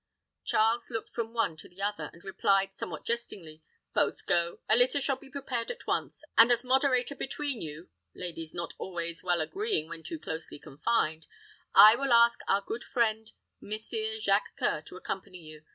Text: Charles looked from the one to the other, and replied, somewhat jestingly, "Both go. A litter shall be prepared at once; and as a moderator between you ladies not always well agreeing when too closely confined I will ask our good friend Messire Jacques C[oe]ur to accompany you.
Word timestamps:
Charles 0.43 0.89
looked 0.89 1.11
from 1.11 1.27
the 1.27 1.33
one 1.33 1.55
to 1.57 1.69
the 1.69 1.79
other, 1.83 2.09
and 2.11 2.23
replied, 2.25 2.73
somewhat 2.73 3.05
jestingly, 3.05 3.61
"Both 3.93 4.25
go. 4.25 4.59
A 4.67 4.75
litter 4.75 4.99
shall 4.99 5.15
be 5.15 5.29
prepared 5.29 5.69
at 5.69 5.85
once; 5.85 6.23
and 6.35 6.51
as 6.51 6.63
a 6.63 6.67
moderator 6.67 7.13
between 7.13 7.61
you 7.61 7.91
ladies 8.15 8.51
not 8.51 8.73
always 8.79 9.21
well 9.23 9.41
agreeing 9.41 9.87
when 9.89 10.01
too 10.01 10.17
closely 10.17 10.57
confined 10.57 11.27
I 11.75 11.95
will 11.97 12.13
ask 12.13 12.39
our 12.47 12.61
good 12.61 12.83
friend 12.83 13.31
Messire 13.61 14.17
Jacques 14.17 14.57
C[oe]ur 14.57 14.81
to 14.87 14.95
accompany 14.95 15.37
you. 15.37 15.63